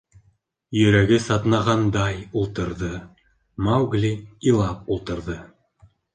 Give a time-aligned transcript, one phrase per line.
[0.77, 2.91] Йөрәге сатнағандай ултырҙы
[3.69, 4.13] Маугли,
[4.55, 5.39] илап ултырҙы.